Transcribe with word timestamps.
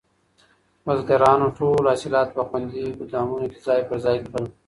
بزګرانو 0.85 1.47
ټول 1.57 1.83
حاصلات 1.91 2.27
په 2.35 2.41
خوندي 2.47 2.83
ګودامونو 2.99 3.45
کې 3.51 3.59
ځای 3.67 3.81
پر 3.89 3.97
ځای 4.05 4.17
کړل. 4.25 4.45